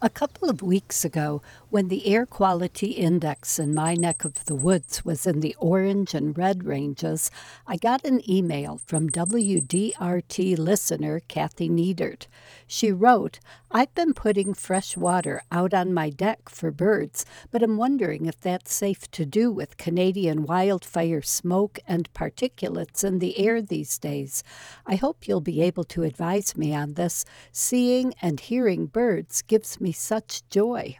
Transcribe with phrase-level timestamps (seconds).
[0.00, 4.54] A couple of weeks ago, when the air quality index in my neck of the
[4.54, 7.32] woods was in the orange and red ranges,
[7.66, 12.28] I got an email from WDRT listener Kathy Needert.
[12.68, 13.40] She wrote,
[13.72, 18.40] I've been putting fresh water out on my deck for birds, but I'm wondering if
[18.40, 24.44] that's safe to do with Canadian wildfire smoke and particulates in the air these days.
[24.86, 27.24] I hope you'll be able to advise me on this.
[27.50, 30.98] Seeing and hearing birds gives me me such joy.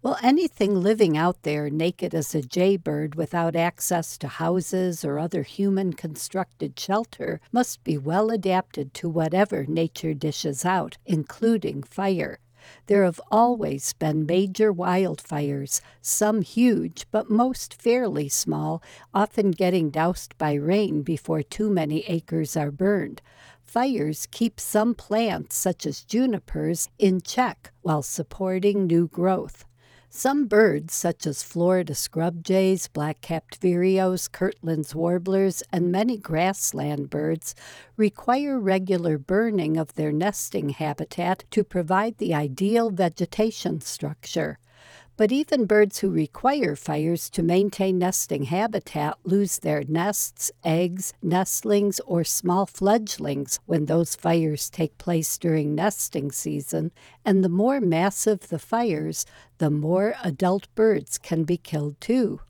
[0.00, 5.42] Well, anything living out there naked as a jaybird without access to houses or other
[5.42, 12.38] human constructed shelter must be well adapted to whatever nature dishes out, including fire.
[12.86, 18.82] There have always been major wildfires, some huge, but most fairly small,
[19.12, 23.20] often getting doused by rain before too many acres are burned.
[23.70, 29.64] Fires keep some plants, such as junipers, in check while supporting new growth.
[30.08, 37.54] Some birds, such as Florida scrub jays, black-capped vireos, Kirtland's warblers, and many grassland birds,
[37.96, 44.58] require regular burning of their nesting habitat to provide the ideal vegetation structure.
[45.20, 52.00] But even birds who require fires to maintain nesting habitat lose their nests, eggs, nestlings,
[52.06, 56.90] or small fledglings when those fires take place during nesting season,
[57.22, 59.26] and the more massive the fires,
[59.58, 62.40] the more adult birds can be killed too.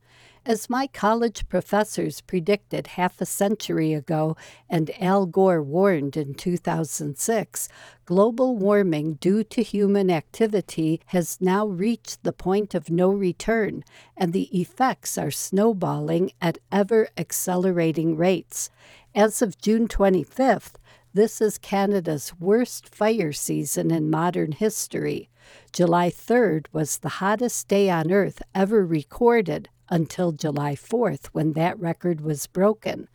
[0.50, 4.36] As my college professors predicted half a century ago
[4.68, 7.68] and Al Gore warned in 2006,
[8.04, 13.84] global warming due to human activity has now reached the point of no return,
[14.16, 18.70] and the effects are snowballing at ever accelerating rates.
[19.14, 20.72] As of June 25th,
[21.14, 25.30] this is Canada's worst fire season in modern history.
[25.72, 31.78] July 3rd was the hottest day on Earth ever recorded until July 4th, when that
[31.78, 33.08] record was broken.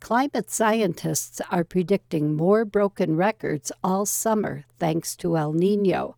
[0.00, 6.16] Climate scientists are predicting more broken records all summer thanks to El Nino.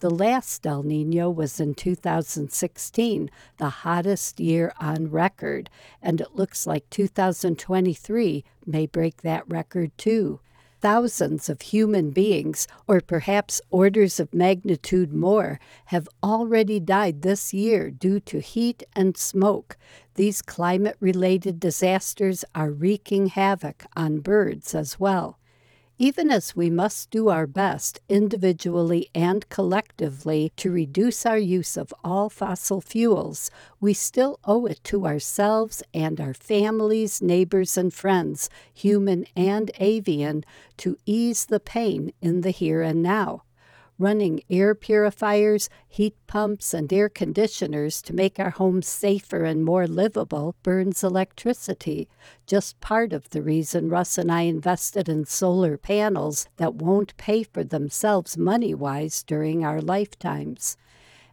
[0.00, 5.70] The last El Nino was in 2016, the hottest year on record,
[6.02, 10.40] and it looks like 2023 may break that record too
[10.82, 17.90] thousands of human beings, or perhaps orders of magnitude more, have already died this year
[17.90, 19.78] due to heat and smoke.
[20.16, 25.38] These climate related disasters are wreaking havoc on birds as well.
[25.98, 31.94] Even as we must do our best individually and collectively to reduce our use of
[32.02, 38.48] all fossil fuels, we still owe it to ourselves and our families, neighbors, and friends,
[38.72, 40.44] human and avian,
[40.78, 43.42] to ease the pain in the here and now
[44.02, 49.86] running air purifiers, heat pumps, and air conditioners to make our homes safer and more
[49.86, 52.08] livable burns electricity.
[52.46, 57.44] Just part of the reason Russ and I invested in solar panels that won't pay
[57.44, 60.76] for themselves money wise during our lifetimes.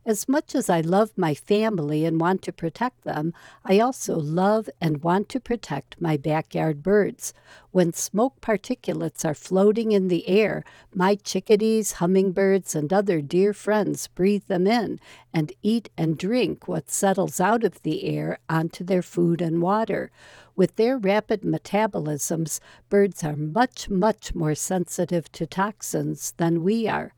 [0.05, 3.33] As much as I love my family and want to protect them,
[3.65, 7.33] I also love and want to protect my backyard birds.
[7.71, 10.63] When smoke particulates are floating in the air,
[10.95, 14.99] my chickadees, hummingbirds, and other dear friends breathe them in
[15.33, 20.11] and eat and drink what settles out of the air onto their food and water.
[20.55, 27.13] With their rapid metabolisms, birds are much, much more sensitive to toxins than we are.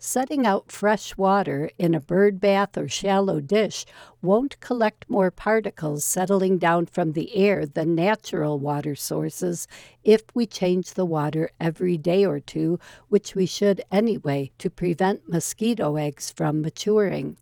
[0.00, 3.84] Setting out fresh water in a bird bath or shallow dish
[4.22, 9.66] won't collect more particles settling down from the air than natural water sources
[10.04, 12.78] if we change the water every day or two,
[13.08, 17.36] which we should anyway to prevent mosquito eggs from maturing.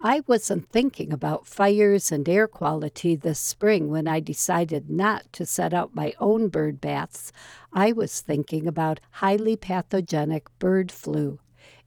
[0.00, 5.44] I wasn't thinking about fires and air quality this spring when I decided not to
[5.44, 7.32] set out my own bird baths.
[7.72, 11.40] I was thinking about highly pathogenic bird flu.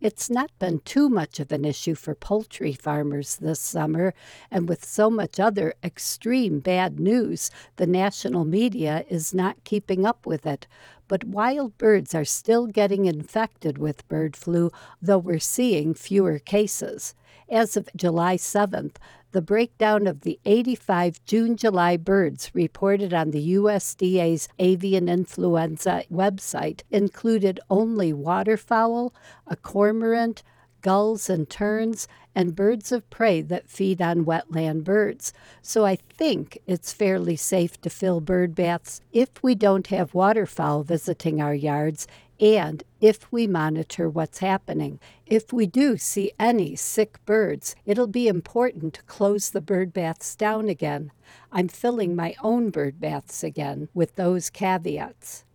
[0.04, 4.14] It's not been too much of an issue for poultry farmers this summer,
[4.52, 10.26] and with so much other extreme bad news, the national media is not keeping up
[10.26, 10.68] with it.
[11.08, 14.72] But wild birds are still getting infected with bird flu,
[15.02, 17.16] though we're seeing fewer cases.
[17.50, 18.96] As of July 7th,
[19.34, 26.82] the breakdown of the 85 June July birds reported on the USDA's avian influenza website
[26.92, 29.12] included only waterfowl,
[29.48, 30.44] a cormorant,
[30.84, 35.34] gulls and terns, and birds of prey that feed on wetland birds.
[35.62, 40.84] So I think it's fairly safe to fill bird baths if we don't have waterfowl
[40.84, 42.08] visiting our yards
[42.40, 45.00] and if we monitor what's happening.
[45.26, 50.36] If we do see any sick birds, it'll be important to close the bird baths
[50.36, 51.12] down again.
[51.52, 55.46] I'm filling my own bird baths again with those caveats.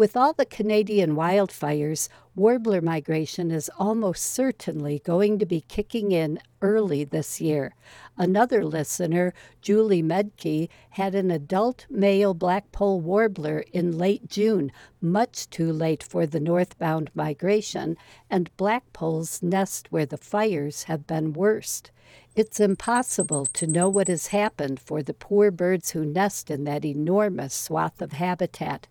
[0.00, 6.40] With all the Canadian wildfires, warbler migration is almost certainly going to be kicking in
[6.62, 7.74] early this year.
[8.16, 15.70] Another listener, Julie Medke, had an adult male blackpoll warbler in late June, much too
[15.70, 17.98] late for the northbound migration,
[18.30, 21.90] and blackpolls nest where the fires have been worst.
[22.34, 26.86] It's impossible to know what has happened for the poor birds who nest in that
[26.86, 28.86] enormous swath of habitat.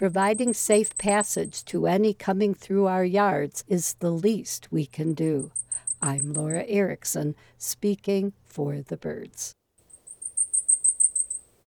[0.00, 5.52] Providing safe passage to any coming through our yards is the least we can do.
[6.00, 9.54] I'm Laura Erickson, speaking for the birds.